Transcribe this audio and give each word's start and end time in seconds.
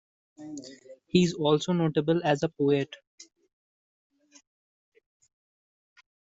He 1.05 1.21
is 1.25 1.35
also 1.35 1.73
notable 1.73 2.21
as 2.23 2.41
a 2.41 2.49
poet. 2.49 2.95